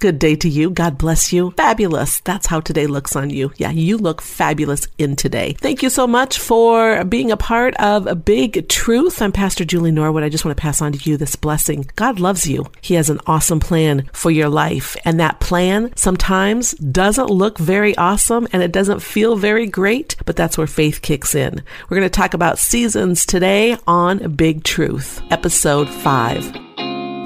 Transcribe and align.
Good 0.00 0.18
day 0.18 0.34
to 0.36 0.48
you. 0.48 0.70
God 0.70 0.98
bless 0.98 1.32
you. 1.32 1.52
Fabulous. 1.52 2.20
That's 2.20 2.46
how 2.46 2.60
today 2.60 2.86
looks 2.86 3.16
on 3.16 3.30
you. 3.30 3.52
Yeah, 3.56 3.70
you 3.70 3.96
look 3.96 4.20
fabulous 4.20 4.86
in 4.98 5.16
today. 5.16 5.56
Thank 5.60 5.82
you 5.82 5.88
so 5.88 6.06
much 6.06 6.38
for 6.38 7.04
being 7.04 7.30
a 7.30 7.38
part 7.38 7.74
of 7.76 8.06
a 8.06 8.14
big 8.14 8.68
truth. 8.68 9.22
I'm 9.22 9.32
Pastor 9.32 9.64
Julie 9.64 9.92
Norwood. 9.92 10.24
I 10.24 10.28
just 10.28 10.44
want 10.44 10.54
to 10.54 10.60
pass 10.60 10.82
on 10.82 10.92
to 10.92 11.10
you 11.10 11.16
this 11.16 11.36
blessing. 11.36 11.86
God 11.96 12.20
loves 12.20 12.46
you. 12.46 12.66
He 12.82 12.94
has 12.94 13.08
an 13.08 13.20
awesome 13.26 13.60
plan 13.60 14.10
for 14.12 14.30
your 14.30 14.48
life. 14.50 14.94
And 15.06 15.20
that 15.20 15.40
plan 15.40 15.96
sometimes 15.96 16.72
doesn't 16.72 17.30
look 17.30 17.56
very 17.56 17.96
awesome 17.96 18.48
and 18.52 18.62
it 18.62 18.72
doesn't 18.72 19.00
feel 19.00 19.36
very 19.36 19.66
great, 19.66 20.16
but 20.26 20.36
that's 20.36 20.58
where 20.58 20.66
faith 20.66 21.00
kicks 21.02 21.34
in. 21.34 21.62
We're 21.88 21.96
going 21.96 22.10
to 22.10 22.10
talk 22.10 22.34
about 22.34 22.58
seasons 22.58 23.24
today 23.24 23.78
on 23.86 24.34
Big 24.34 24.64
Truth, 24.64 25.22
episode 25.30 25.88
five. 25.88 26.52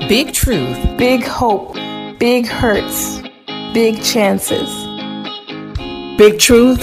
Big 0.08 0.32
Truth. 0.32 0.96
Big 0.96 1.24
hope. 1.24 1.76
Big 2.18 2.48
hurts. 2.48 3.22
Big 3.72 4.02
chances. 4.02 4.68
Big 6.18 6.40
Truth. 6.40 6.80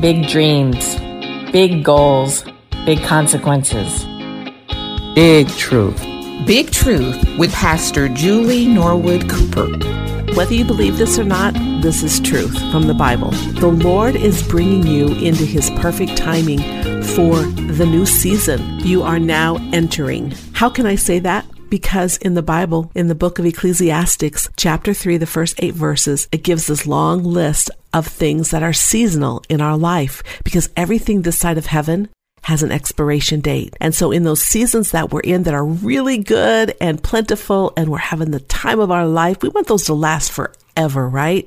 Big 0.00 0.28
dreams. 0.28 0.96
Big 1.52 1.84
goals. 1.84 2.42
Big 2.86 3.02
consequences. 3.02 4.06
Big 5.14 5.46
Truth. 5.48 6.00
Big 6.46 6.70
Truth 6.70 7.22
with 7.38 7.52
Pastor 7.52 8.08
Julie 8.08 8.64
Norwood 8.64 9.28
Cooper. 9.28 9.66
Whether 10.34 10.54
you 10.54 10.64
believe 10.64 10.96
this 10.96 11.18
or 11.18 11.24
not, 11.24 11.52
this 11.82 12.02
is 12.02 12.18
truth 12.18 12.58
from 12.72 12.86
the 12.86 12.94
Bible. 12.94 13.32
The 13.32 13.66
Lord 13.66 14.16
is 14.16 14.42
bringing 14.42 14.86
you 14.86 15.08
into 15.08 15.44
His 15.44 15.68
perfect 15.68 16.16
timing 16.16 16.60
for 17.02 17.42
the 17.42 17.84
new 17.84 18.06
season 18.06 18.80
you 18.80 19.02
are 19.02 19.18
now 19.18 19.56
entering. 19.74 20.32
How 20.54 20.70
can 20.70 20.86
I 20.86 20.94
say 20.94 21.18
that? 21.18 21.44
Because 21.70 22.16
in 22.18 22.34
the 22.34 22.42
Bible, 22.42 22.90
in 22.96 23.06
the 23.06 23.14
book 23.14 23.38
of 23.38 23.46
Ecclesiastes, 23.46 24.48
chapter 24.56 24.92
3, 24.92 25.16
the 25.16 25.26
first 25.26 25.62
eight 25.62 25.74
verses, 25.74 26.28
it 26.32 26.42
gives 26.42 26.66
this 26.66 26.84
long 26.86 27.22
list 27.22 27.70
of 27.94 28.08
things 28.08 28.50
that 28.50 28.64
are 28.64 28.72
seasonal 28.72 29.42
in 29.48 29.60
our 29.60 29.76
life 29.76 30.22
because 30.42 30.68
everything 30.76 31.22
this 31.22 31.38
side 31.38 31.58
of 31.58 31.66
heaven 31.66 32.08
has 32.42 32.64
an 32.64 32.72
expiration 32.72 33.40
date. 33.40 33.76
And 33.80 33.94
so 33.94 34.10
in 34.10 34.24
those 34.24 34.42
seasons 34.42 34.90
that 34.90 35.12
we're 35.12 35.20
in 35.20 35.44
that 35.44 35.54
are 35.54 35.64
really 35.64 36.18
good 36.18 36.74
and 36.80 37.02
plentiful 37.02 37.72
and 37.76 37.88
we're 37.88 37.98
having 37.98 38.32
the 38.32 38.40
time 38.40 38.80
of 38.80 38.90
our 38.90 39.06
life, 39.06 39.42
we 39.42 39.48
want 39.48 39.68
those 39.68 39.84
to 39.84 39.94
last 39.94 40.32
forever, 40.32 41.08
right? 41.08 41.46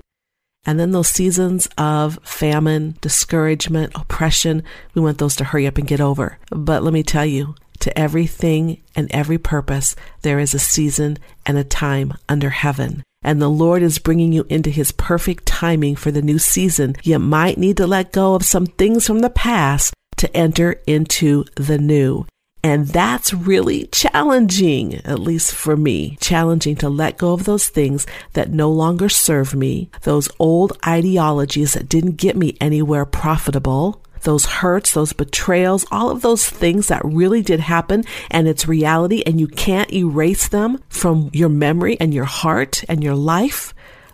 And 0.66 0.80
then 0.80 0.92
those 0.92 1.10
seasons 1.10 1.68
of 1.78 2.18
famine, 2.24 2.96
discouragement, 3.02 3.92
oppression, 3.96 4.64
we 4.94 5.02
want 5.02 5.18
those 5.18 5.36
to 5.38 5.44
hurry 5.44 5.68
up 5.68 5.78
and 5.78 5.88
get 5.88 6.00
over. 6.00 6.38
But 6.50 6.84
let 6.84 6.94
me 6.94 7.04
tell 7.04 7.26
you, 7.26 7.56
to 7.84 8.00
everything 8.00 8.82
and 8.96 9.12
every 9.12 9.38
purpose, 9.38 9.96
there 10.22 10.40
is 10.40 10.54
a 10.54 10.60
season 10.60 11.18
and 11.46 11.58
a 11.58 11.64
time 11.64 12.14
under 12.28 12.50
heaven. 12.50 13.04
And 13.24 13.42
the 13.42 13.50
Lord 13.50 13.84
is 13.84 14.00
bringing 14.00 14.34
you 14.34 14.46
into 14.50 14.70
his 14.70 14.92
perfect 14.92 15.46
timing 15.46 15.96
for 15.96 16.12
the 16.12 16.22
new 16.22 16.40
season. 16.40 16.96
You 17.04 17.20
might 17.20 17.58
need 17.58 17.78
to 17.78 17.88
let 17.88 18.12
go 18.12 18.36
of 18.36 18.44
some 18.44 18.66
things 18.66 19.06
from 19.06 19.20
the 19.20 19.30
past 19.30 19.94
to 20.18 20.36
enter 20.36 20.82
into 20.88 21.46
the 21.56 21.78
new. 21.78 22.26
And 22.66 22.88
that's 22.88 23.34
really 23.34 23.88
challenging, 23.88 24.96
at 25.04 25.20
least 25.20 25.54
for 25.54 25.76
me, 25.76 26.18
challenging 26.22 26.78
to 26.78 26.88
let 26.88 27.18
go 27.18 27.34
of 27.34 27.44
those 27.44 27.68
things 27.68 28.08
that 28.34 28.52
no 28.52 28.72
longer 28.72 29.10
serve 29.10 29.54
me, 29.54 29.90
those 30.04 30.30
old 30.40 30.78
ideologies 30.88 31.74
that 31.74 31.90
didn't 31.90 32.16
get 32.16 32.38
me 32.38 32.56
anywhere 32.62 33.06
profitable, 33.06 34.02
those 34.24 34.46
hurts, 34.46 34.94
those 34.94 35.14
betrayals, 35.14 35.86
all 35.92 36.10
of 36.10 36.22
those 36.22 36.48
things 36.50 36.88
that 36.88 37.04
really 37.06 37.42
did 37.42 37.60
happen 37.60 38.04
and 38.32 38.48
it's 38.48 38.68
reality 38.68 39.24
and 39.26 39.40
you 39.40 39.48
can't 39.48 39.94
erase 39.94 40.48
them 40.48 40.82
from 40.90 41.30
your 41.34 41.50
memory 41.50 41.98
and 42.00 42.14
your 42.14 42.26
heart 42.26 42.84
and 42.90 43.04
your 43.04 43.16
life. 43.16 43.74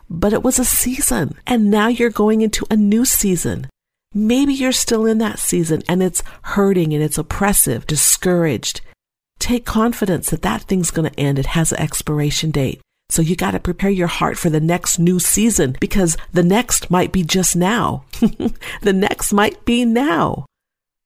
But 0.09 0.33
it 0.33 0.43
was 0.43 0.59
a 0.59 0.65
season 0.65 1.35
and 1.47 1.71
now 1.71 1.87
you're 1.87 2.09
going 2.09 2.41
into 2.41 2.65
a 2.69 2.75
new 2.75 3.05
season. 3.05 3.67
Maybe 4.13 4.53
you're 4.53 4.71
still 4.71 5.05
in 5.05 5.19
that 5.19 5.39
season 5.39 5.83
and 5.87 6.01
it's 6.01 6.23
hurting 6.41 6.93
and 6.93 7.03
it's 7.03 7.17
oppressive, 7.17 7.85
discouraged. 7.85 8.81
Take 9.39 9.65
confidence 9.65 10.31
that 10.31 10.41
that 10.41 10.63
thing's 10.63 10.91
going 10.91 11.09
to 11.09 11.19
end. 11.19 11.39
It 11.39 11.45
has 11.47 11.71
an 11.71 11.79
expiration 11.79 12.51
date. 12.51 12.81
So 13.09 13.21
you 13.21 13.35
got 13.35 13.51
to 13.51 13.59
prepare 13.59 13.89
your 13.89 14.07
heart 14.07 14.37
for 14.37 14.49
the 14.49 14.59
next 14.59 14.99
new 14.99 15.19
season 15.19 15.75
because 15.79 16.15
the 16.31 16.43
next 16.43 16.91
might 16.91 17.11
be 17.11 17.23
just 17.23 17.55
now. 17.55 18.05
the 18.81 18.93
next 18.93 19.33
might 19.33 19.65
be 19.65 19.83
now. 19.83 20.45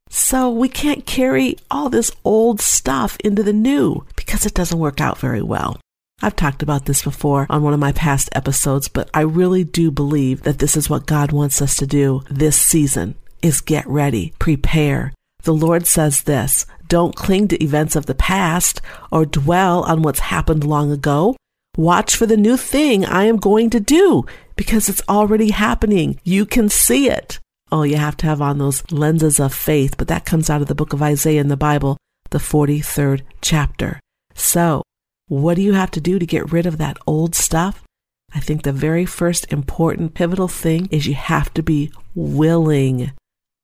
So 0.09 0.51
we 0.51 0.69
can't 0.69 1.05
carry 1.05 1.57
all 1.71 1.89
this 1.89 2.11
old 2.23 2.61
stuff 2.61 3.17
into 3.23 3.41
the 3.41 3.53
new 3.53 4.05
because 4.15 4.45
it 4.45 4.53
doesn't 4.53 4.79
work 4.79 5.01
out 5.01 5.17
very 5.17 5.41
well. 5.41 5.79
I've 6.21 6.35
talked 6.35 6.61
about 6.61 6.85
this 6.85 7.03
before 7.03 7.47
on 7.49 7.63
one 7.63 7.73
of 7.73 7.79
my 7.79 7.91
past 7.93 8.29
episodes, 8.33 8.87
but 8.87 9.09
I 9.13 9.21
really 9.21 9.63
do 9.63 9.89
believe 9.89 10.43
that 10.43 10.59
this 10.59 10.77
is 10.77 10.89
what 10.89 11.05
God 11.05 11.31
wants 11.31 11.61
us 11.61 11.75
to 11.77 11.87
do 11.87 12.21
this 12.29 12.57
season 12.57 13.15
is 13.41 13.59
get 13.59 13.87
ready, 13.87 14.33
prepare. 14.39 15.13
The 15.43 15.53
Lord 15.53 15.85
says 15.85 16.23
this, 16.23 16.65
don't 16.87 17.15
cling 17.15 17.49
to 17.49 17.63
events 17.63 17.95
of 17.95 18.05
the 18.05 18.15
past 18.15 18.81
or 19.11 19.25
dwell 19.25 19.83
on 19.83 20.01
what's 20.01 20.19
happened 20.19 20.63
long 20.63 20.91
ago. 20.91 21.35
Watch 21.75 22.15
for 22.15 22.27
the 22.27 22.37
new 22.37 22.55
thing 22.55 23.03
I 23.03 23.23
am 23.23 23.37
going 23.37 23.71
to 23.71 23.79
do 23.79 24.25
because 24.55 24.89
it's 24.89 25.01
already 25.09 25.49
happening. 25.49 26.19
You 26.23 26.45
can 26.45 26.69
see 26.69 27.09
it. 27.09 27.39
Oh, 27.71 27.81
you 27.81 27.95
have 27.95 28.15
to 28.17 28.27
have 28.27 28.41
on 28.41 28.59
those 28.59 28.83
lenses 28.91 29.39
of 29.39 29.55
faith, 29.55 29.97
but 29.97 30.07
that 30.07 30.25
comes 30.25 30.51
out 30.51 30.61
of 30.61 30.67
the 30.67 30.75
book 30.75 30.93
of 30.93 31.01
Isaiah 31.01 31.41
in 31.41 31.47
the 31.47 31.57
Bible, 31.57 31.97
the 32.29 32.37
43rd 32.37 33.23
chapter. 33.41 33.99
So, 34.35 34.83
what 35.27 35.55
do 35.55 35.63
you 35.63 35.73
have 35.73 35.89
to 35.91 36.01
do 36.01 36.19
to 36.19 36.25
get 36.27 36.51
rid 36.51 36.67
of 36.67 36.77
that 36.77 36.97
old 37.07 37.33
stuff? 37.33 37.81
I 38.35 38.39
think 38.39 38.61
the 38.61 38.71
very 38.71 39.05
first 39.05 39.51
important 39.51 40.13
pivotal 40.13 40.47
thing 40.47 40.87
is 40.91 41.07
you 41.07 41.15
have 41.15 41.51
to 41.55 41.63
be 41.63 41.91
willing 42.13 43.13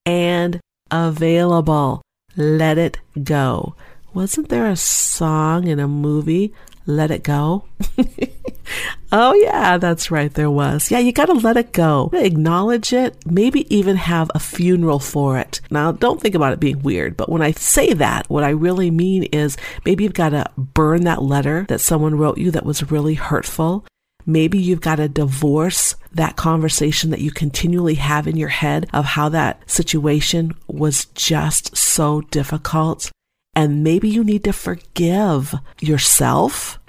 and 0.08 0.59
available. 0.90 2.02
Let 2.36 2.80
it 2.80 2.97
go. 3.22 3.76
Wasn't 4.14 4.50
there 4.50 4.66
a 4.66 4.76
song 4.76 5.68
in 5.68 5.80
a 5.80 5.88
movie 5.88 6.53
let 6.90 7.12
it 7.12 7.24
go? 7.24 7.66
oh, 9.12 9.34
yeah, 9.36 9.78
that's 9.78 10.12
right. 10.12 10.34
There 10.34 10.50
was. 10.50 10.92
Yeah, 10.92 11.00
you 11.00 11.12
got 11.12 11.28
to 11.28 11.34
let 11.34 11.58
it 11.58 11.72
go. 11.72 12.10
Acknowledge 12.14 12.92
it. 12.94 13.16
Maybe 13.26 13.74
even 13.74 13.96
have 13.96 14.32
a 14.34 14.40
funeral 14.40 15.00
for 15.00 15.38
it. 15.38 15.62
Now, 15.70 15.92
don't 15.92 16.22
think 16.22 16.36
about 16.36 16.54
it 16.54 16.60
being 16.60 16.82
weird, 16.82 17.16
but 17.16 17.30
when 17.30 17.42
I 17.42 17.52
say 17.52 17.94
that, 17.94 18.30
what 18.30 18.44
I 18.44 18.50
really 18.50 18.92
mean 18.92 19.24
is 19.24 19.58
maybe 19.86 20.04
you've 20.04 20.14
got 20.14 20.30
to 20.30 20.50
burn 20.58 21.04
that 21.04 21.22
letter 21.22 21.66
that 21.70 21.82
someone 21.82 22.16
wrote 22.16 22.38
you 22.38 22.52
that 22.52 22.66
was 22.66 22.92
really 22.92 23.16
hurtful. 23.16 23.86
Maybe 24.26 24.60
you've 24.60 24.82
got 24.82 24.98
to 24.98 25.08
divorce 25.08 25.96
that 26.12 26.36
conversation 26.36 27.10
that 27.12 27.22
you 27.22 27.32
continually 27.32 27.96
have 27.96 28.28
in 28.28 28.38
your 28.38 28.50
head 28.50 28.88
of 28.94 29.06
how 29.06 29.30
that 29.30 29.70
situation 29.70 30.54
was 30.68 31.06
just 31.16 31.76
so 31.76 32.22
difficult. 32.22 33.12
And 33.59 33.84
maybe 33.84 34.08
you 34.08 34.24
need 34.24 34.44
to 34.46 34.53
forgive 34.53 35.53
yourself 35.81 36.80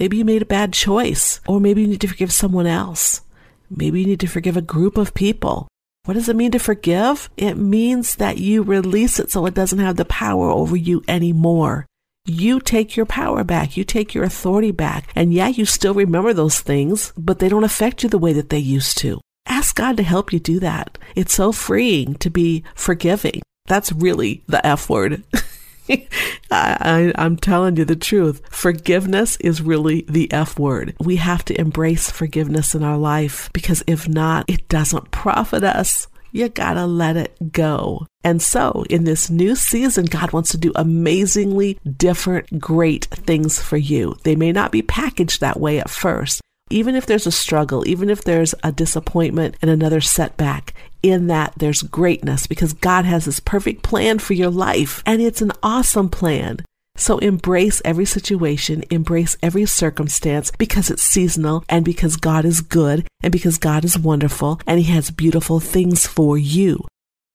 Maybe 0.00 0.16
you 0.16 0.24
made 0.24 0.40
a 0.40 0.46
bad 0.46 0.72
choice, 0.72 1.42
or 1.46 1.60
maybe 1.60 1.82
you 1.82 1.86
need 1.86 2.00
to 2.00 2.08
forgive 2.08 2.32
someone 2.32 2.66
else. 2.66 3.20
Maybe 3.68 4.00
you 4.00 4.06
need 4.06 4.20
to 4.20 4.26
forgive 4.26 4.56
a 4.56 4.62
group 4.62 4.96
of 4.96 5.12
people. 5.12 5.68
What 6.06 6.14
does 6.14 6.30
it 6.30 6.36
mean 6.36 6.52
to 6.52 6.58
forgive? 6.58 7.28
It 7.36 7.58
means 7.58 8.16
that 8.16 8.38
you 8.38 8.62
release 8.62 9.20
it 9.20 9.30
so 9.30 9.44
it 9.44 9.52
doesn't 9.52 9.78
have 9.78 9.96
the 9.96 10.06
power 10.06 10.48
over 10.48 10.74
you 10.74 11.04
anymore. 11.06 11.84
You 12.24 12.60
take 12.60 12.96
your 12.96 13.04
power 13.04 13.44
back. 13.44 13.76
You 13.76 13.84
take 13.84 14.14
your 14.14 14.24
authority 14.24 14.70
back. 14.72 15.12
And 15.14 15.34
yeah, 15.34 15.48
you 15.48 15.66
still 15.66 15.92
remember 15.92 16.32
those 16.32 16.60
things, 16.60 17.12
but 17.18 17.38
they 17.38 17.50
don't 17.50 17.64
affect 17.64 18.02
you 18.02 18.08
the 18.08 18.16
way 18.16 18.32
that 18.32 18.48
they 18.48 18.58
used 18.58 18.96
to. 18.98 19.20
Ask 19.44 19.76
God 19.76 19.98
to 19.98 20.02
help 20.02 20.32
you 20.32 20.40
do 20.40 20.60
that. 20.60 20.96
It's 21.14 21.34
so 21.34 21.52
freeing 21.52 22.14
to 22.16 22.30
be 22.30 22.64
forgiving. 22.74 23.42
That's 23.66 23.92
really 23.92 24.44
the 24.46 24.66
F 24.66 24.88
word. 24.88 25.24
I, 26.50 27.12
am 27.16 27.36
telling 27.36 27.76
you 27.76 27.84
the 27.84 27.96
truth. 27.96 28.42
Forgiveness 28.50 29.36
is 29.36 29.62
really 29.62 30.04
the 30.08 30.30
F 30.32 30.58
word. 30.58 30.94
We 31.00 31.16
have 31.16 31.44
to 31.46 31.60
embrace 31.60 32.10
forgiveness 32.10 32.74
in 32.74 32.82
our 32.82 32.98
life 32.98 33.50
because 33.52 33.82
if 33.86 34.08
not, 34.08 34.48
it 34.48 34.68
doesn't 34.68 35.10
profit 35.10 35.64
us. 35.64 36.06
You 36.32 36.48
gotta 36.48 36.86
let 36.86 37.16
it 37.16 37.52
go. 37.52 38.06
And 38.22 38.40
so, 38.40 38.84
in 38.88 39.04
this 39.04 39.30
new 39.30 39.56
season, 39.56 40.04
God 40.04 40.32
wants 40.32 40.50
to 40.52 40.58
do 40.58 40.72
amazingly 40.76 41.78
different, 41.96 42.60
great 42.60 43.06
things 43.06 43.60
for 43.60 43.76
you. 43.76 44.16
They 44.22 44.36
may 44.36 44.52
not 44.52 44.70
be 44.70 44.82
packaged 44.82 45.40
that 45.40 45.58
way 45.58 45.80
at 45.80 45.90
first, 45.90 46.40
Even 46.72 46.94
if 46.94 47.06
there's 47.06 47.26
a 47.26 47.32
struggle, 47.32 47.86
even 47.88 48.08
if 48.10 48.22
there's 48.22 48.54
a 48.62 48.70
disappointment 48.70 49.56
and 49.60 49.70
another 49.72 50.00
setback, 50.00 50.72
in 51.02 51.26
that 51.28 51.54
there's 51.56 51.82
greatness 51.82 52.46
because 52.46 52.72
God 52.72 53.04
has 53.04 53.24
this 53.24 53.40
perfect 53.40 53.82
plan 53.82 54.18
for 54.18 54.34
your 54.34 54.50
life 54.50 55.02
and 55.06 55.20
it's 55.20 55.42
an 55.42 55.52
awesome 55.62 56.08
plan. 56.08 56.58
So 56.96 57.18
embrace 57.18 57.80
every 57.84 58.04
situation, 58.04 58.84
embrace 58.90 59.36
every 59.42 59.64
circumstance 59.64 60.52
because 60.58 60.90
it's 60.90 61.02
seasonal 61.02 61.64
and 61.68 61.84
because 61.84 62.16
God 62.16 62.44
is 62.44 62.60
good 62.60 63.06
and 63.22 63.32
because 63.32 63.58
God 63.58 63.84
is 63.84 63.98
wonderful 63.98 64.60
and 64.66 64.78
He 64.78 64.92
has 64.92 65.10
beautiful 65.10 65.60
things 65.60 66.06
for 66.06 66.36
you. 66.36 66.86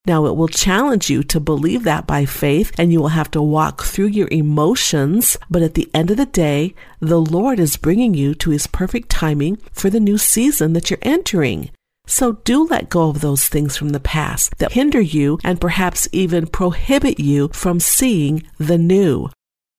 Now, 0.08 0.28
it 0.28 0.36
will 0.36 0.48
challenge 0.48 1.10
you 1.10 1.24
to 1.24 1.40
believe 1.40 1.84
that 1.84 2.06
by 2.06 2.26
faith, 2.26 2.72
and 2.78 2.94
you 2.94 3.02
will 3.02 3.08
have 3.08 3.32
to 3.32 3.42
walk 3.42 3.82
through 3.82 4.08
your 4.08 4.28
emotions. 4.30 5.36
But 5.50 5.64
at 5.64 5.74
the 5.74 5.90
end 5.96 6.12
of 6.12 6.18
the 6.18 6.28
day, 6.28 6.76
the 7.00 7.20
Lord 7.20 7.60
is 7.60 7.76
bringing 7.76 8.14
you 8.14 8.36
to 8.36 8.52
His 8.52 8.68
perfect 8.68 9.10
timing 9.10 9.58
for 9.72 9.90
the 9.90 10.00
new 10.00 10.20
season 10.20 10.74
that 10.74 10.92
you're 10.92 11.00
entering. 11.02 11.72
So 12.06 12.34
do 12.44 12.66
let 12.66 12.90
go 12.90 13.10
of 13.10 13.22
those 13.22 13.48
things 13.48 13.78
from 13.78 13.90
the 13.90 14.00
past 14.00 14.58
that 14.58 14.74
hinder 14.74 15.02
you 15.02 15.40
and 15.44 15.62
perhaps 15.62 16.08
even 16.12 16.48
prohibit 16.48 17.20
you 17.20 17.50
from 17.50 17.80
seeing 17.80 18.44
the 18.58 18.78
new. 18.78 19.30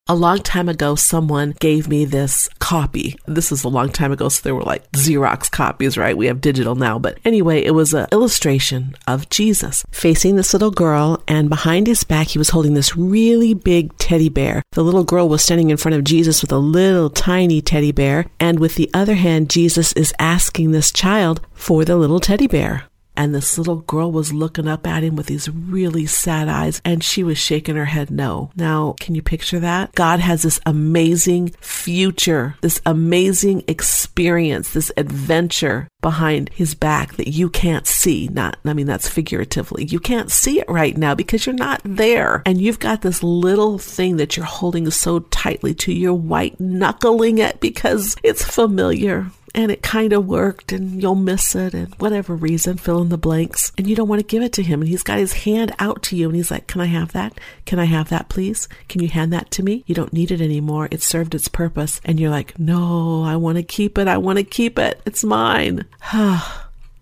A 0.08 0.14
long 0.14 0.38
time 0.38 0.68
ago, 0.68 0.94
someone 0.94 1.56
gave 1.58 1.88
me 1.88 2.04
this 2.04 2.48
copy. 2.60 3.18
This 3.26 3.50
is 3.50 3.64
a 3.64 3.68
long 3.68 3.88
time 3.90 4.12
ago, 4.12 4.28
so 4.28 4.40
there 4.40 4.54
were 4.54 4.62
like 4.62 4.88
Xerox 4.92 5.50
copies, 5.50 5.98
right? 5.98 6.16
We 6.16 6.26
have 6.26 6.40
digital 6.40 6.76
now. 6.76 6.96
But 6.96 7.18
anyway, 7.24 7.64
it 7.64 7.72
was 7.72 7.92
an 7.92 8.06
illustration 8.12 8.94
of 9.08 9.28
Jesus 9.30 9.84
facing 9.90 10.36
this 10.36 10.52
little 10.52 10.70
girl, 10.70 11.24
and 11.26 11.48
behind 11.48 11.88
his 11.88 12.04
back, 12.04 12.28
he 12.28 12.38
was 12.38 12.50
holding 12.50 12.74
this 12.74 12.96
really 12.96 13.52
big 13.52 13.98
teddy 13.98 14.28
bear. 14.28 14.62
The 14.70 14.84
little 14.84 15.02
girl 15.02 15.28
was 15.28 15.42
standing 15.42 15.70
in 15.70 15.76
front 15.76 15.96
of 15.96 16.04
Jesus 16.04 16.40
with 16.40 16.52
a 16.52 16.58
little 16.58 17.10
tiny 17.10 17.60
teddy 17.60 17.90
bear, 17.90 18.26
and 18.38 18.60
with 18.60 18.76
the 18.76 18.88
other 18.94 19.16
hand, 19.16 19.50
Jesus 19.50 19.92
is 19.94 20.14
asking 20.20 20.70
this 20.70 20.92
child 20.92 21.40
for 21.52 21.84
the 21.84 21.96
little 21.96 22.20
teddy 22.20 22.46
bear. 22.46 22.84
And 23.16 23.34
this 23.34 23.58
little 23.58 23.76
girl 23.76 24.12
was 24.12 24.32
looking 24.32 24.68
up 24.68 24.86
at 24.86 25.02
him 25.02 25.16
with 25.16 25.26
these 25.26 25.48
really 25.48 26.06
sad 26.06 26.48
eyes 26.48 26.80
and 26.84 27.02
she 27.02 27.22
was 27.22 27.38
shaking 27.38 27.76
her 27.76 27.86
head 27.86 28.10
no. 28.10 28.50
Now, 28.56 28.94
can 29.00 29.14
you 29.14 29.22
picture 29.22 29.60
that? 29.60 29.94
God 29.94 30.20
has 30.20 30.42
this 30.42 30.60
amazing 30.66 31.54
future, 31.60 32.56
this 32.60 32.80
amazing 32.84 33.64
experience, 33.68 34.72
this 34.72 34.92
adventure 34.96 35.88
behind 36.02 36.50
his 36.50 36.74
back 36.74 37.16
that 37.16 37.28
you 37.28 37.48
can't 37.48 37.86
see. 37.86 38.28
Not, 38.28 38.58
I 38.64 38.74
mean, 38.74 38.86
that's 38.86 39.08
figuratively. 39.08 39.86
You 39.86 39.98
can't 39.98 40.30
see 40.30 40.60
it 40.60 40.68
right 40.68 40.96
now 40.96 41.14
because 41.14 41.46
you're 41.46 41.54
not 41.54 41.80
mm-hmm. 41.80 41.96
there. 41.96 42.42
And 42.46 42.60
you've 42.60 42.78
got 42.78 43.02
this 43.02 43.22
little 43.22 43.78
thing 43.78 44.16
that 44.18 44.36
you're 44.36 44.46
holding 44.46 44.88
so 44.90 45.20
tightly 45.20 45.74
to. 45.74 45.92
You're 45.92 46.14
white 46.14 46.60
knuckling 46.60 47.38
it 47.38 47.60
because 47.60 48.14
it's 48.22 48.44
familiar 48.44 49.26
and 49.56 49.72
it 49.72 49.82
kind 49.82 50.12
of 50.12 50.26
worked 50.26 50.70
and 50.70 51.02
you'll 51.02 51.14
miss 51.14 51.54
it 51.54 51.74
and 51.74 51.94
whatever 51.94 52.36
reason, 52.36 52.76
fill 52.76 53.00
in 53.00 53.08
the 53.08 53.18
blanks. 53.18 53.72
And 53.78 53.86
you 53.86 53.96
don't 53.96 54.08
want 54.08 54.20
to 54.20 54.26
give 54.26 54.42
it 54.42 54.52
to 54.54 54.62
him. 54.62 54.82
And 54.82 54.88
he's 54.88 55.02
got 55.02 55.18
his 55.18 55.32
hand 55.32 55.74
out 55.78 56.02
to 56.04 56.16
you 56.16 56.28
and 56.28 56.36
he's 56.36 56.50
like, 56.50 56.66
Can 56.66 56.82
I 56.82 56.86
have 56.86 57.12
that? 57.12 57.40
Can 57.64 57.78
I 57.78 57.86
have 57.86 58.10
that, 58.10 58.28
please? 58.28 58.68
Can 58.88 59.02
you 59.02 59.08
hand 59.08 59.32
that 59.32 59.50
to 59.52 59.62
me? 59.62 59.82
You 59.86 59.94
don't 59.94 60.12
need 60.12 60.30
it 60.30 60.42
anymore. 60.42 60.88
It 60.90 61.02
served 61.02 61.34
its 61.34 61.48
purpose. 61.48 62.00
And 62.04 62.20
you're 62.20 62.30
like, 62.30 62.58
No, 62.58 63.24
I 63.24 63.36
want 63.36 63.56
to 63.56 63.62
keep 63.62 63.96
it. 63.98 64.06
I 64.06 64.18
want 64.18 64.38
to 64.38 64.44
keep 64.44 64.78
it. 64.78 65.00
It's 65.06 65.24
mine. 65.24 65.86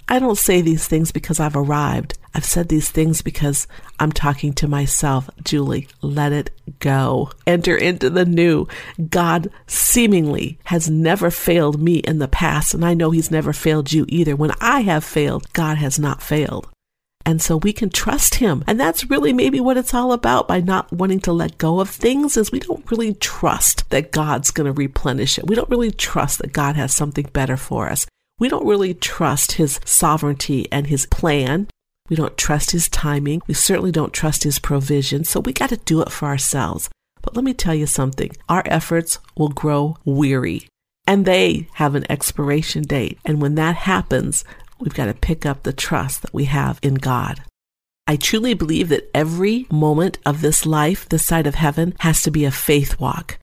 I 0.09 0.19
don't 0.19 0.37
say 0.37 0.61
these 0.61 0.87
things 0.87 1.13
because 1.13 1.41
I've 1.41 1.57
arrived. 1.57 2.19
I've 2.35 2.45
said 2.45 2.69
these 2.69 2.91
things 2.91 3.23
because 3.23 3.67
I'm 3.99 4.13
talking 4.13 4.53
to 4.55 4.69
myself. 4.69 5.31
Julie, 5.43 5.89
let 6.03 6.33
it 6.33 6.51
go. 6.81 7.31
Enter 7.47 7.77
into 7.77 8.11
the 8.11 8.25
new. 8.25 8.67
God 9.09 9.51
seemingly 9.67 10.59
has 10.65 10.91
never 10.91 11.31
failed 11.31 11.81
me 11.81 11.97
in 11.97 12.19
the 12.19 12.29
past, 12.29 12.75
and 12.75 12.85
I 12.85 12.93
know 12.93 13.13
He's 13.13 13.31
never 13.31 13.53
failed 13.53 13.93
you 13.93 14.05
either. 14.09 14.37
When 14.37 14.53
I 14.61 14.81
have 14.81 15.05
failed, 15.05 15.53
God 15.53 15.79
has 15.79 15.99
not 15.99 16.23
failed. 16.23 16.69
And 17.27 17.41
so 17.41 17.57
we 17.57 17.73
can 17.73 17.89
trust 17.89 18.35
him. 18.35 18.63
And 18.67 18.79
that's 18.79 19.09
really 19.09 19.33
maybe 19.33 19.59
what 19.59 19.79
it's 19.79 19.95
all 19.95 20.13
about 20.13 20.47
by 20.47 20.61
not 20.61 20.93
wanting 20.93 21.21
to 21.21 21.33
let 21.33 21.57
go 21.57 21.81
of 21.81 21.89
things 21.89 22.37
is 22.37 22.53
we 22.53 22.61
don't 22.61 22.91
really 22.91 23.15
trust 23.15 23.89
that 23.89 24.13
God's 24.13 24.51
going 24.51 24.67
to 24.67 24.73
replenish 24.73 25.39
it. 25.39 25.47
We 25.47 25.55
don't 25.55 25.71
really 25.71 25.91
trust 25.91 26.41
that 26.41 26.53
God 26.53 26.77
has 26.77 26.95
something 26.95 27.31
better 27.33 27.57
for 27.57 27.89
us. 27.89 28.07
We 28.39 28.49
don't 28.49 28.67
really 28.67 28.95
trust 28.95 29.53
his 29.53 29.81
sovereignty 29.85 30.67
and 30.73 30.89
his 30.89 31.07
plan. 31.07 31.69
We 32.09 32.17
don't 32.17 32.37
trust 32.37 32.73
his 32.73 32.89
timing. 32.89 33.43
We 33.47 33.55
certainly 33.55 33.93
don't 33.93 34.13
trust 34.13 34.43
his 34.43 34.59
provision. 34.59 35.25
So 35.25 35.41
we 35.41 35.53
got 35.53 35.71
to 35.71 35.77
do 35.77 36.03
it 36.03 36.11
for 36.11 36.27
ourselves. 36.27 36.91
But 37.23 37.37
let 37.37 37.45
me 37.45 37.55
tell 37.55 37.75
you 37.75 37.87
something 37.87 38.33
our 38.49 38.63
efforts 38.67 39.19
will 39.37 39.49
grow 39.49 39.97
weary 40.05 40.69
and 41.07 41.25
they 41.25 41.69
have 41.75 41.95
an 41.95 42.11
expiration 42.11 42.83
date. 42.83 43.19
And 43.25 43.41
when 43.41 43.55
that 43.55 43.77
happens, 43.77 44.45
we've 44.79 44.95
got 44.95 45.07
to 45.07 45.15
pick 45.15 45.47
up 45.47 45.63
the 45.63 45.73
trust 45.73 46.23
that 46.23 46.35
we 46.35 46.45
have 46.47 46.79
in 46.83 46.95
God. 46.95 47.43
I 48.07 48.17
truly 48.17 48.53
believe 48.53 48.91
that 48.91 49.11
every 49.15 49.67
moment 49.71 50.19
of 50.27 50.43
this 50.43 50.67
life, 50.67 51.09
this 51.09 51.25
side 51.25 51.47
of 51.47 51.55
heaven, 51.55 51.95
has 52.01 52.21
to 52.23 52.31
be 52.31 52.45
a 52.45 52.51
faith 52.51 53.01
walk 53.01 53.39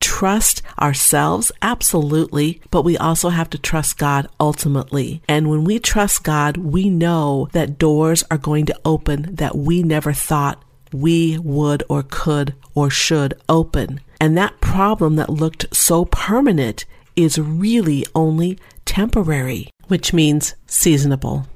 trust 0.00 0.62
ourselves? 0.78 1.52
Absolutely. 1.62 2.60
But 2.70 2.82
we 2.82 2.96
also 2.98 3.28
have 3.28 3.50
to 3.50 3.58
trust 3.58 3.98
God 3.98 4.28
ultimately. 4.38 5.22
And 5.28 5.48
when 5.48 5.64
we 5.64 5.78
trust 5.78 6.24
God, 6.24 6.56
we 6.56 6.90
know 6.90 7.48
that 7.52 7.78
doors 7.78 8.24
are 8.30 8.38
going 8.38 8.66
to 8.66 8.80
open 8.84 9.34
that 9.36 9.56
we 9.56 9.82
never 9.82 10.12
thought 10.12 10.62
we 10.92 11.38
would 11.38 11.82
or 11.88 12.02
could 12.02 12.54
or 12.74 12.90
should 12.90 13.34
open. 13.48 14.00
And 14.20 14.36
that 14.36 14.60
problem 14.60 15.16
that 15.16 15.30
looked 15.30 15.74
so 15.74 16.04
permanent 16.04 16.84
is 17.16 17.38
really 17.38 18.04
only 18.14 18.58
temporary, 18.84 19.70
which 19.88 20.12
means 20.12 20.54
seasonable. 20.66 21.46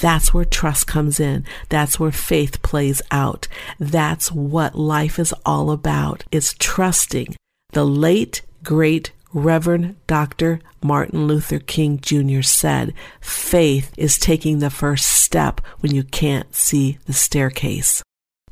That's 0.00 0.34
where 0.34 0.44
trust 0.44 0.86
comes 0.86 1.18
in. 1.18 1.44
That's 1.70 1.98
where 1.98 2.12
faith 2.12 2.60
plays 2.62 3.00
out. 3.10 3.48
That's 3.78 4.30
what 4.30 4.74
life 4.74 5.18
is 5.18 5.34
all 5.44 5.70
about. 5.70 6.24
It's 6.30 6.54
trusting 6.58 7.36
the 7.70 7.84
late, 7.84 8.42
great 8.62 9.12
Reverend 9.32 9.96
Dr. 10.06 10.60
Martin 10.82 11.26
Luther 11.26 11.58
King 11.58 11.98
Jr. 12.00 12.42
said, 12.42 12.94
faith 13.20 13.92
is 13.96 14.18
taking 14.18 14.58
the 14.58 14.70
first 14.70 15.06
step 15.06 15.60
when 15.80 15.94
you 15.94 16.04
can't 16.04 16.54
see 16.54 16.98
the 17.06 17.12
staircase. 17.12 18.02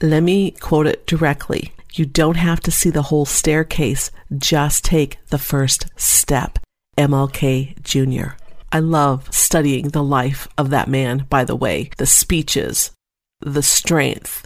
Let 0.02 0.22
me 0.22 0.50
quote 0.50 0.87
it 0.87 1.06
directly. 1.06 1.72
You 1.94 2.05
don't 2.05 2.37
have 2.37 2.61
to 2.61 2.70
see 2.70 2.90
the 2.90 3.02
whole 3.02 3.25
staircase, 3.25 4.11
just 4.37 4.84
take 4.84 5.19
the 5.28 5.38
first 5.38 5.87
step. 5.96 6.58
MLK 6.99 7.80
Jr. 7.83 8.37
I 8.73 8.80
love 8.80 9.33
studying 9.33 9.88
the 9.88 10.02
life 10.02 10.49
of 10.59 10.71
that 10.71 10.88
man, 10.88 11.26
by 11.30 11.44
the 11.44 11.56
way, 11.56 11.90
the 11.97 12.06
speeches, 12.06 12.90
the 13.40 13.62
strength, 13.62 14.44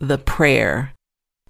the 0.00 0.18
prayer, 0.18 0.92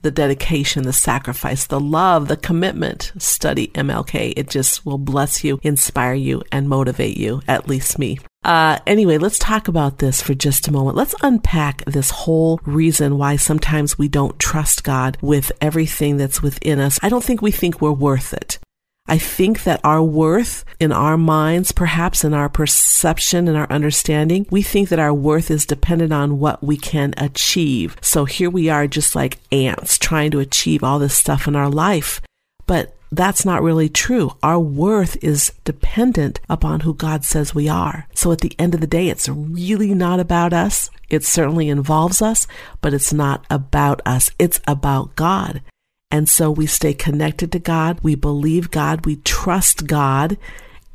the 0.02 0.10
dedication, 0.10 0.84
the 0.84 0.92
sacrifice, 0.92 1.66
the 1.66 1.80
love, 1.80 2.28
the 2.28 2.36
commitment. 2.36 3.12
Study 3.18 3.68
MLK. 3.68 4.34
It 4.36 4.50
just 4.50 4.84
will 4.86 4.98
bless 4.98 5.44
you, 5.44 5.58
inspire 5.62 6.14
you, 6.14 6.42
and 6.52 6.68
motivate 6.68 7.16
you, 7.16 7.42
at 7.48 7.68
least 7.68 7.98
me. 7.98 8.18
Uh, 8.44 8.78
anyway, 8.86 9.18
let's 9.18 9.38
talk 9.38 9.68
about 9.68 9.98
this 9.98 10.22
for 10.22 10.32
just 10.32 10.68
a 10.68 10.72
moment. 10.72 10.96
Let's 10.96 11.14
unpack 11.22 11.84
this 11.84 12.10
whole 12.10 12.60
reason 12.64 13.18
why 13.18 13.36
sometimes 13.36 13.98
we 13.98 14.08
don't 14.08 14.38
trust 14.38 14.84
God 14.84 15.18
with 15.20 15.50
everything 15.60 16.16
that's 16.16 16.42
within 16.42 16.78
us. 16.78 16.98
I 17.02 17.08
don't 17.08 17.24
think 17.24 17.42
we 17.42 17.50
think 17.50 17.80
we're 17.80 17.92
worth 17.92 18.32
it. 18.32 18.58
I 19.08 19.18
think 19.18 19.64
that 19.64 19.80
our 19.82 20.02
worth 20.02 20.64
in 20.78 20.92
our 20.92 21.16
minds, 21.16 21.72
perhaps 21.72 22.24
in 22.24 22.34
our 22.34 22.48
perception 22.48 23.48
and 23.48 23.56
our 23.56 23.70
understanding, 23.70 24.46
we 24.50 24.62
think 24.62 24.90
that 24.90 24.98
our 24.98 25.14
worth 25.14 25.50
is 25.50 25.66
dependent 25.66 26.12
on 26.12 26.38
what 26.38 26.62
we 26.62 26.76
can 26.76 27.14
achieve. 27.16 27.96
So 28.02 28.26
here 28.26 28.50
we 28.50 28.68
are 28.68 28.86
just 28.86 29.14
like 29.14 29.38
ants 29.50 29.98
trying 29.98 30.30
to 30.32 30.40
achieve 30.40 30.84
all 30.84 30.98
this 30.98 31.16
stuff 31.16 31.48
in 31.48 31.56
our 31.56 31.70
life. 31.70 32.20
But 32.66 32.94
that's 33.10 33.44
not 33.44 33.62
really 33.62 33.88
true. 33.88 34.32
Our 34.42 34.60
worth 34.60 35.16
is 35.24 35.52
dependent 35.64 36.40
upon 36.48 36.80
who 36.80 36.92
God 36.92 37.24
says 37.24 37.54
we 37.54 37.68
are. 37.68 38.06
So 38.14 38.32
at 38.32 38.40
the 38.40 38.52
end 38.58 38.74
of 38.74 38.80
the 38.80 38.86
day, 38.86 39.08
it's 39.08 39.28
really 39.28 39.94
not 39.94 40.20
about 40.20 40.52
us. 40.52 40.90
It 41.08 41.24
certainly 41.24 41.70
involves 41.70 42.20
us, 42.20 42.46
but 42.82 42.92
it's 42.92 43.12
not 43.12 43.46
about 43.48 44.02
us. 44.04 44.30
It's 44.38 44.60
about 44.66 45.16
God. 45.16 45.62
And 46.10 46.28
so 46.28 46.50
we 46.50 46.66
stay 46.66 46.94
connected 46.94 47.52
to 47.52 47.58
God, 47.58 48.00
we 48.02 48.14
believe 48.14 48.70
God, 48.70 49.04
we 49.04 49.16
trust 49.16 49.86
God, 49.86 50.38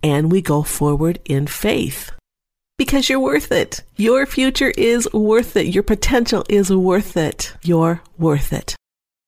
and 0.02 0.32
we 0.32 0.42
go 0.42 0.64
forward 0.64 1.20
in 1.26 1.48
faith. 1.48 2.12
Because 2.78 3.08
you're 3.08 3.20
worth 3.20 3.52
it. 3.52 3.84
Your 3.96 4.26
future 4.26 4.72
is 4.76 5.08
worth 5.14 5.56
it. 5.56 5.68
Your 5.68 5.84
potential 5.84 6.44
is 6.50 6.72
worth 6.72 7.16
it. 7.16 7.54
You're 7.62 8.02
worth 8.18 8.52
it. 8.52 8.76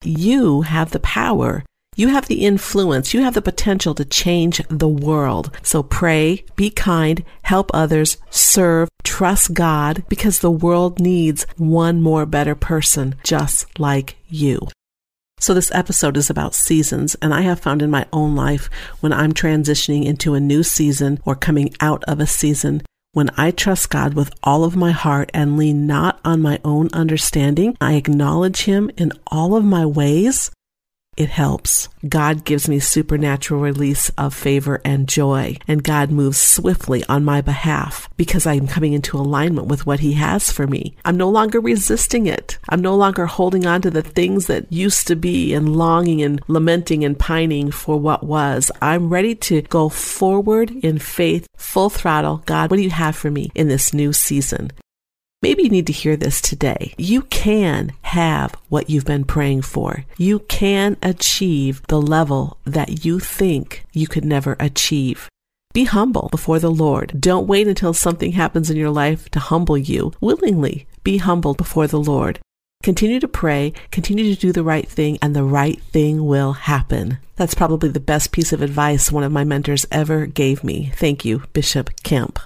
You 0.03 0.63
have 0.63 0.91
the 0.91 0.99
power. 0.99 1.63
You 1.95 2.09
have 2.09 2.27
the 2.27 2.43
influence. 2.43 3.13
You 3.13 3.21
have 3.21 3.35
the 3.35 3.41
potential 3.41 3.95
to 3.95 4.03
change 4.03 4.61
the 4.67 4.87
world. 4.87 5.55
So 5.61 5.83
pray, 5.83 6.43
be 6.55 6.69
kind, 6.69 7.23
help 7.43 7.71
others, 7.73 8.17
serve, 8.29 8.89
trust 9.03 9.53
God 9.53 10.03
because 10.09 10.39
the 10.39 10.51
world 10.51 10.99
needs 10.99 11.45
one 11.57 12.01
more 12.01 12.25
better 12.25 12.55
person 12.55 13.15
just 13.23 13.79
like 13.79 14.17
you. 14.27 14.67
So, 15.45 15.53
this 15.53 15.71
episode 15.75 16.17
is 16.17 16.31
about 16.31 16.55
seasons, 16.55 17.13
and 17.21 17.31
I 17.31 17.41
have 17.41 17.59
found 17.59 17.83
in 17.83 17.91
my 17.91 18.07
own 18.11 18.35
life 18.35 18.67
when 19.01 19.13
I'm 19.13 19.31
transitioning 19.31 20.03
into 20.03 20.33
a 20.33 20.39
new 20.39 20.63
season 20.63 21.19
or 21.23 21.35
coming 21.35 21.71
out 21.79 22.03
of 22.05 22.19
a 22.19 22.25
season, 22.25 22.81
when 23.11 23.29
I 23.37 23.51
trust 23.51 23.91
God 23.91 24.15
with 24.15 24.33
all 24.41 24.63
of 24.63 24.75
my 24.75 24.89
heart 24.89 25.29
and 25.35 25.55
lean 25.55 25.85
not 25.85 26.19
on 26.25 26.41
my 26.41 26.59
own 26.65 26.89
understanding, 26.93 27.77
I 27.79 27.93
acknowledge 27.93 28.63
Him 28.63 28.89
in 28.97 29.11
all 29.27 29.55
of 29.55 29.63
my 29.63 29.85
ways, 29.85 30.49
it 31.17 31.29
helps. 31.29 31.89
God 32.07 32.43
gives 32.43 32.67
me 32.67 32.79
supernatural 32.79 33.61
release 33.61 34.09
of 34.17 34.33
favor 34.33 34.81
and 34.83 35.07
joy, 35.07 35.57
and 35.67 35.83
God 35.83 36.11
moves 36.11 36.37
swiftly 36.37 37.03
on 37.09 37.25
my 37.25 37.41
behalf 37.41 38.09
because 38.17 38.45
I'm 38.45 38.67
coming 38.67 38.93
into 38.93 39.17
alignment 39.17 39.67
with 39.67 39.85
what 39.85 40.01
He 40.01 40.13
has 40.13 40.51
for 40.51 40.67
me. 40.67 40.95
I'm 41.05 41.17
no 41.17 41.29
longer 41.29 41.59
resisting 41.59 42.27
it. 42.27 42.57
I'm 42.69 42.81
no 42.81 42.95
longer 42.95 43.25
holding 43.25 43.65
on 43.65 43.81
to 43.81 43.91
the 43.91 44.01
things 44.01 44.47
that 44.47 44.71
used 44.71 45.07
to 45.07 45.15
be 45.15 45.53
and 45.53 45.75
longing 45.75 46.21
and 46.21 46.41
lamenting 46.47 47.03
and 47.03 47.17
pining 47.17 47.71
for 47.71 47.97
what 47.99 48.23
was. 48.23 48.71
I'm 48.81 49.09
ready 49.09 49.35
to 49.35 49.61
go 49.63 49.89
forward 49.89 50.71
in 50.71 50.99
faith, 50.99 51.47
full 51.55 51.89
throttle. 51.89 52.43
God, 52.45 52.69
what 52.69 52.77
do 52.77 52.83
you 52.83 52.89
have 52.89 53.15
for 53.15 53.31
me 53.31 53.51
in 53.55 53.67
this 53.67 53.93
new 53.93 54.13
season? 54.13 54.71
Maybe 55.45 55.61
you 55.61 55.69
need 55.69 55.85
to 55.85 55.93
hear 55.93 56.17
this 56.17 56.41
today. 56.41 56.95
You 56.97 57.21
can 57.21 57.93
have 58.01 58.55
what 58.69 58.89
you've 58.89 59.05
been 59.05 59.25
praying 59.25 59.61
for. 59.61 60.03
You 60.17 60.39
can 60.39 60.97
achieve 61.03 61.83
the 61.87 62.01
level 62.01 62.57
that 62.65 63.05
you 63.05 63.19
think 63.19 63.85
you 63.93 64.07
could 64.07 64.25
never 64.25 64.55
achieve. 64.59 65.29
Be 65.71 65.83
humble 65.83 66.29
before 66.31 66.57
the 66.57 66.71
Lord. 66.71 67.21
Don't 67.21 67.45
wait 67.45 67.67
until 67.67 67.93
something 67.93 68.31
happens 68.31 68.71
in 68.71 68.75
your 68.75 68.89
life 68.89 69.29
to 69.29 69.39
humble 69.39 69.77
you. 69.77 70.13
Willingly 70.19 70.87
be 71.03 71.17
humble 71.17 71.53
before 71.53 71.85
the 71.85 71.99
Lord. 71.99 72.39
Continue 72.81 73.19
to 73.19 73.27
pray, 73.27 73.71
continue 73.91 74.33
to 74.33 74.41
do 74.41 74.51
the 74.51 74.63
right 74.63 74.89
thing, 74.89 75.19
and 75.21 75.35
the 75.35 75.43
right 75.43 75.79
thing 75.79 76.25
will 76.25 76.53
happen. 76.53 77.19
That's 77.35 77.53
probably 77.53 77.89
the 77.89 77.99
best 77.99 78.31
piece 78.31 78.51
of 78.51 78.63
advice 78.63 79.11
one 79.11 79.23
of 79.23 79.31
my 79.31 79.43
mentors 79.43 79.85
ever 79.91 80.25
gave 80.25 80.63
me. 80.63 80.91
Thank 80.95 81.23
you, 81.23 81.43
Bishop 81.53 81.91
Kemp. 82.01 82.39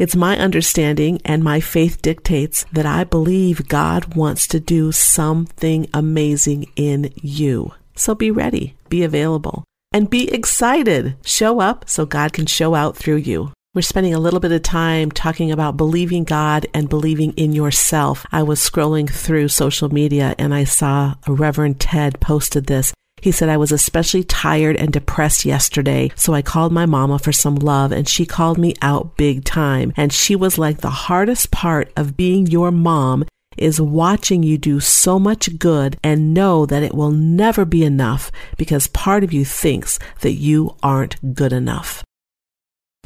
It's 0.00 0.16
my 0.16 0.38
understanding 0.38 1.20
and 1.26 1.44
my 1.44 1.60
faith 1.60 2.00
dictates 2.00 2.64
that 2.72 2.86
I 2.86 3.04
believe 3.04 3.68
God 3.68 4.14
wants 4.14 4.46
to 4.46 4.58
do 4.58 4.92
something 4.92 5.90
amazing 5.92 6.68
in 6.74 7.12
you. 7.16 7.74
So 7.96 8.14
be 8.14 8.30
ready, 8.30 8.76
be 8.88 9.02
available, 9.02 9.62
and 9.92 10.08
be 10.08 10.32
excited. 10.32 11.16
Show 11.22 11.60
up 11.60 11.86
so 11.86 12.06
God 12.06 12.32
can 12.32 12.46
show 12.46 12.74
out 12.74 12.96
through 12.96 13.16
you. 13.16 13.52
We're 13.74 13.82
spending 13.82 14.14
a 14.14 14.18
little 14.18 14.40
bit 14.40 14.52
of 14.52 14.62
time 14.62 15.10
talking 15.10 15.52
about 15.52 15.76
believing 15.76 16.24
God 16.24 16.66
and 16.72 16.88
believing 16.88 17.34
in 17.34 17.52
yourself. 17.52 18.24
I 18.32 18.42
was 18.42 18.58
scrolling 18.58 19.10
through 19.10 19.48
social 19.48 19.90
media 19.90 20.34
and 20.38 20.54
I 20.54 20.64
saw 20.64 21.16
a 21.26 21.32
Reverend 21.34 21.78
Ted 21.78 22.20
posted 22.20 22.68
this. 22.68 22.94
He 23.20 23.32
said, 23.32 23.48
I 23.48 23.56
was 23.56 23.72
especially 23.72 24.24
tired 24.24 24.76
and 24.76 24.92
depressed 24.92 25.44
yesterday, 25.44 26.10
so 26.14 26.32
I 26.32 26.42
called 26.42 26.72
my 26.72 26.86
mama 26.86 27.18
for 27.18 27.32
some 27.32 27.56
love 27.56 27.92
and 27.92 28.08
she 28.08 28.24
called 28.24 28.58
me 28.58 28.74
out 28.82 29.16
big 29.16 29.44
time. 29.44 29.92
And 29.96 30.12
she 30.12 30.34
was 30.34 30.58
like, 30.58 30.78
the 30.78 30.90
hardest 30.90 31.50
part 31.50 31.92
of 31.96 32.16
being 32.16 32.46
your 32.46 32.70
mom 32.70 33.24
is 33.56 33.80
watching 33.80 34.42
you 34.42 34.56
do 34.56 34.80
so 34.80 35.18
much 35.18 35.58
good 35.58 35.98
and 36.02 36.32
know 36.32 36.64
that 36.64 36.82
it 36.82 36.94
will 36.94 37.10
never 37.10 37.64
be 37.64 37.84
enough 37.84 38.30
because 38.56 38.86
part 38.88 39.22
of 39.22 39.32
you 39.32 39.44
thinks 39.44 39.98
that 40.20 40.32
you 40.32 40.74
aren't 40.82 41.34
good 41.34 41.52
enough. 41.52 42.02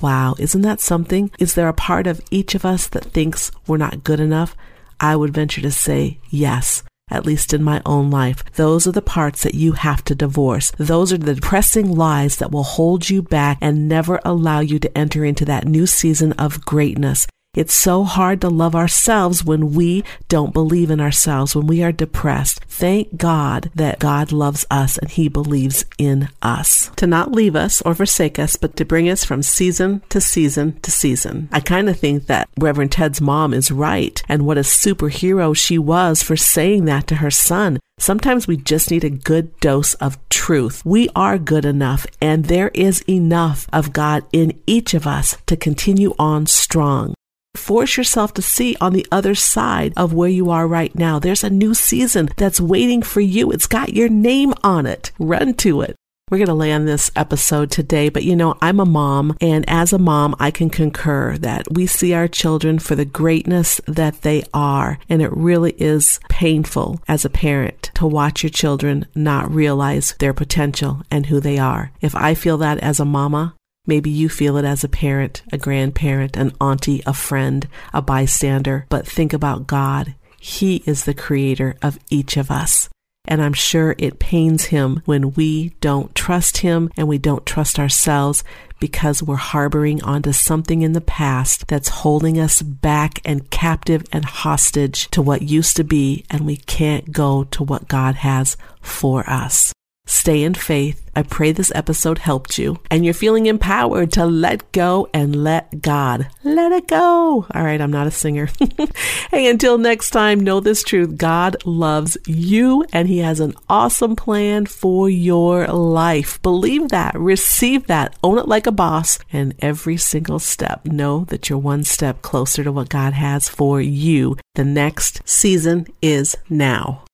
Wow, 0.00 0.35
isn't 0.38 0.62
that 0.62 0.80
something? 0.80 1.30
Is 1.38 1.54
there 1.54 1.68
a 1.68 1.73
part 1.73 2.06
of 2.06 2.21
each 2.30 2.54
of 2.54 2.64
us 2.64 2.87
that 2.88 3.04
thinks 3.04 3.50
we're 3.66 3.78
not 3.78 4.04
good 4.04 4.21
enough? 4.21 4.54
I 5.00 5.16
would 5.16 5.35
venture 5.35 5.61
to 5.62 5.71
say 5.71 6.21
yes 6.30 6.83
at 7.11 7.27
least 7.27 7.53
in 7.53 7.63
my 7.63 7.81
own 7.85 8.11
life. 8.11 8.45
Those 8.55 8.87
are 8.87 8.93
the 8.93 9.03
parts 9.03 9.43
that 9.43 9.55
you 9.55 9.73
have 9.73 10.03
to 10.05 10.15
divorce. 10.15 10.73
Those 10.79 11.13
are 11.13 11.19
the 11.19 11.35
depressing 11.35 11.95
lies 11.95 12.37
that 12.37 12.51
will 12.51 12.63
hold 12.63 13.11
you 13.11 13.23
back 13.23 13.59
and 13.61 13.89
never 13.89 14.21
allow 14.25 14.61
you 14.61 14.79
to 14.79 14.99
enter 14.99 15.25
into 15.25 15.45
that 15.45 15.67
new 15.67 15.87
season 15.87 16.33
of 16.33 16.65
greatness. 16.65 17.27
It's 17.55 17.75
so 17.75 18.05
hard 18.05 18.41
to 18.41 18.49
love 18.49 18.75
ourselves 18.75 19.45
when 19.45 19.75
we 19.75 20.05
don't 20.29 20.53
believe 20.53 20.91
in 20.91 21.01
ourselves, 21.01 21.55
when 21.55 21.67
we 21.67 21.83
are 21.83 21.93
depressed. 21.93 22.65
Thank 22.69 23.17
God 23.17 23.71
that 23.75 23.99
God 23.99 24.33
loves 24.33 24.67
us 24.71 24.99
and 24.99 25.11
He 25.11 25.29
believes 25.29 25.85
in 25.99 26.29
us. 26.43 26.91
To 26.97 27.07
not 27.07 27.33
leave 27.33 27.55
us 27.55 27.81
or 27.83 27.95
forsake 27.95 28.39
us, 28.39 28.57
but 28.57 28.77
to 28.77 28.85
bring 28.85 29.09
us 29.09 29.25
from 29.25 29.43
season 29.43 30.03
to 30.09 30.21
season 30.21 30.81
to 30.81 30.91
season. 30.91 31.49
I 31.53 31.61
kind 31.61 31.89
of 31.89 31.99
think 31.99 32.27
that 32.27 32.49
Reverend 32.59 32.93
Ted's 32.93 33.21
mom 33.21 33.55
is 33.55 33.71
right, 33.71 34.23
and 34.29 34.45
what 34.45 34.59
a 34.59 34.63
superhero 34.63 35.57
she 35.57 35.79
was 35.79 36.23
for 36.23 36.37
saying 36.37 36.85
that 36.87 37.07
to 37.09 37.17
her 37.17 37.31
son. 37.31 37.79
Sometimes 37.99 38.49
we 38.49 38.57
just 38.57 38.91
need 38.91 39.05
a 39.05 39.11
good 39.11 39.59
dose 39.61 39.95
of 39.95 40.19
truth. 40.29 40.83
We 40.85 41.09
are 41.15 41.39
good 41.39 41.65
enough, 41.65 42.07
and 42.21 42.47
there 42.47 42.71
is 42.75 43.03
enough 43.09 43.69
of 43.73 43.93
God 43.93 44.25
in 44.33 44.61
each 44.67 44.95
of 44.95 45.07
us 45.07 45.37
to 45.47 45.57
continue 45.57 46.15
on 46.19 46.47
strong. 46.47 47.15
Force 47.55 47.97
yourself 47.97 48.35
to 48.35 48.43
see 48.43 48.77
on 48.81 48.93
the 48.93 49.07
other 49.11 49.35
side 49.35 49.93
of 49.97 50.13
where 50.13 50.29
you 50.29 50.51
are 50.51 50.67
right 50.67 50.95
now. 50.95 51.19
There's 51.19 51.45
a 51.45 51.51
new 51.51 51.75
season 51.75 52.29
that's 52.37 52.61
waiting 52.61 53.03
for 53.03 53.21
you. 53.21 53.51
It's 53.51 53.67
got 53.67 53.95
your 53.95 54.09
name 54.09 54.55
on 54.63 54.87
it. 54.87 55.13
Run 55.19 55.55
to 55.55 55.81
it. 55.81 55.97
We're 56.31 56.39
going 56.39 56.49
to 56.49 56.55
land 56.55 56.89
this 56.89 57.11
episode 57.15 57.71
today, 57.71 58.09
but 58.09 58.25
you 58.25 58.35
know, 58.35 58.57
I'm 58.63 58.81
a 58.81 58.87
mom, 58.87 59.37
and 59.43 59.63
as 59.69 59.93
a 59.93 59.99
mom, 59.99 60.35
I 60.41 60.51
can 60.51 60.71
concur 60.71 61.37
that 61.37 61.71
we 61.71 61.87
see 61.87 62.15
our 62.15 62.29
children 62.29 62.79
for 62.79 62.97
the 62.97 63.05
greatness 63.05 63.79
that 63.87 64.23
they 64.23 64.43
are. 64.55 64.99
And 65.11 65.21
it 65.21 65.31
really 65.33 65.73
is 65.73 66.21
painful 66.31 67.03
as 67.07 67.27
a 67.27 67.31
parent 67.31 67.91
to 67.97 68.07
watch 68.07 68.43
your 68.43 68.51
children 68.51 69.07
not 69.15 69.55
realize 69.55 70.15
their 70.19 70.33
potential 70.33 71.03
and 71.11 71.27
who 71.27 71.41
they 71.41 71.59
are. 71.59 71.93
If 72.01 72.17
I 72.17 72.33
feel 72.33 72.57
that 72.57 72.79
as 72.79 72.99
a 72.99 73.05
mama, 73.05 73.55
Maybe 73.87 74.09
you 74.09 74.29
feel 74.29 74.57
it 74.57 74.64
as 74.64 74.83
a 74.83 74.88
parent, 74.88 75.43
a 75.53 75.59
grandparent, 75.59 76.37
an 76.37 76.53
auntie, 76.61 77.03
a 77.05 77.12
friend, 77.12 77.69
a 77.93 78.00
bystander, 78.00 78.87
but 78.88 79.07
think 79.07 79.33
about 79.33 79.67
God. 79.67 80.14
He 80.41 80.83
is 80.87 81.05
the 81.05 81.14
creator 81.14 81.76
of 81.83 81.99
each 82.11 82.37
of 82.37 82.50
us. 82.50 82.88
And 83.26 83.43
I'm 83.43 83.55
sure 83.55 83.95
it 83.99 84.19
pains 84.19 84.67
him 84.67 85.00
when 85.07 85.33
we 85.33 85.71
don't 85.81 86.14
trust 86.14 86.59
him 86.59 86.91
and 86.97 87.09
we 87.09 87.17
don't 87.17 87.47
trust 87.47 87.79
ourselves 87.79 88.45
because 88.79 89.23
we're 89.23 89.37
harboring 89.37 90.03
onto 90.03 90.33
something 90.33 90.83
in 90.83 90.93
the 90.93 91.00
past 91.00 91.67
that's 91.69 91.88
holding 91.88 92.38
us 92.38 92.61
back 92.61 93.21
and 93.25 93.49
captive 93.50 94.05
and 94.12 94.26
hostage 94.26 95.09
to 95.11 95.23
what 95.23 95.41
used 95.41 95.76
to 95.76 95.85
be, 95.85 96.25
and 96.29 96.45
we 96.45 96.57
can't 96.57 97.12
go 97.12 97.45
to 97.45 97.62
what 97.62 97.88
God 97.88 98.17
has 98.17 98.59
for 98.83 99.29
us. 99.29 99.73
Stay 100.07 100.43
in 100.43 100.53
faith. 100.53 101.01
I 101.17 101.23
pray 101.23 101.53
this 101.53 101.73
episode 101.75 102.19
helped 102.19 102.59
you 102.59 102.79
and 102.91 103.05
you're 103.05 103.15
feeling 103.15 103.47
empowered 103.47 104.13
to 104.13 104.27
let 104.27 104.71
go 104.73 105.09
and 105.15 105.45
let 105.45 105.81
God. 105.81 106.29
Let 106.43 106.73
it 106.73 106.89
go. 106.89 107.47
All 107.55 107.63
right, 107.63 107.81
I'm 107.81 107.91
not 107.91 108.07
a 108.07 108.11
singer. 108.11 108.49
hey, 109.31 109.49
until 109.49 109.79
next 109.79 110.11
time, 110.11 110.41
know 110.41 110.61
this 110.61 110.83
truth 110.83 111.17
God 111.17 111.57
loves 111.65 112.19
you 112.27 112.85
and 112.93 113.09
He 113.09 113.19
has 113.19 113.41
an 113.41 113.55
awesome 113.69 114.15
plan 114.15 114.67
for 114.67 115.09
your 115.09 115.67
life. 115.69 116.41
Believe 116.43 116.89
that, 116.91 117.19
receive 117.19 117.87
that, 117.87 118.15
own 118.23 118.39
it 118.39 118.49
like 118.49 118.67
a 118.67 118.73
boss, 118.73 119.19
and 119.33 119.55
every 119.61 119.97
single 119.97 120.39
step, 120.39 120.85
know 120.85 121.25
that 121.27 121.49
you're 121.49 121.59
one 121.59 121.85
step 121.85 122.21
closer 122.21 122.63
to 122.63 122.73
what 122.73 122.89
God 122.89 123.15
has 123.15 123.49
for 123.49 123.81
you. 123.81 124.37
The 124.55 124.65
next 124.65 125.23
season 125.25 125.87
is 126.03 126.37
now. 126.51 127.05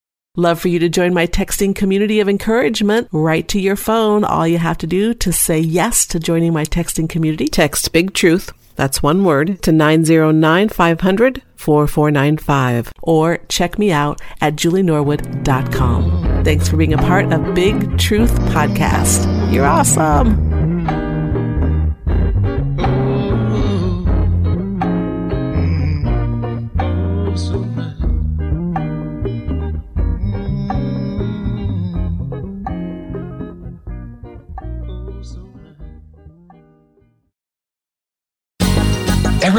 Love 0.41 0.59
for 0.59 0.69
you 0.69 0.79
to 0.79 0.89
join 0.89 1.13
my 1.13 1.27
texting 1.27 1.77
community 1.77 2.19
of 2.19 2.27
encouragement 2.27 3.07
right 3.13 3.47
to 3.47 3.61
your 3.61 3.77
phone. 3.77 4.25
All 4.25 4.49
you 4.49 4.57
have 4.57 4.79
to 4.79 4.87
do 4.87 5.13
to 5.13 5.31
say 5.31 5.59
yes 5.59 6.07
to 6.07 6.19
joining 6.19 6.55
my 6.55 6.65
texting 6.65 7.11
community, 7.11 7.47
text 7.47 7.93
Big 7.93 8.15
Truth. 8.15 8.51
That's 8.75 9.03
one 9.03 9.23
word 9.23 9.61
to 9.65 9.71
909 9.71 10.71
500 10.71 11.43
4495 11.57 12.91
or 13.03 13.37
check 13.51 13.79
me 13.79 13.93
out 13.93 14.23
at 14.41 14.57
julienorwood.com. 14.57 16.43
Thanks 16.43 16.69
for 16.71 16.79
being 16.79 16.95
a 16.95 16.99
part 16.99 17.31
of 17.35 17.55
Big 17.55 17.99
Truth 17.99 18.33
Podcast. 18.55 19.53
You're 19.53 19.67
awesome. 19.67 20.50